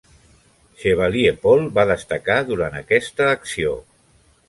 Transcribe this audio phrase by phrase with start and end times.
[0.83, 3.81] Chevalier Paul va destacar durant aquesta acció.